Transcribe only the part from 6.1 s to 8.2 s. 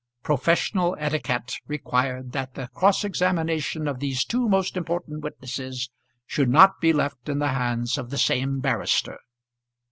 should not be left in the hands of the